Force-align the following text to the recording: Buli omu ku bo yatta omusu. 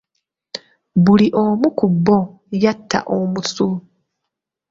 Buli 1.03 1.27
omu 1.43 1.67
ku 1.77 1.85
bo 2.05 2.17
yatta 2.63 2.99
omusu. 3.17 3.67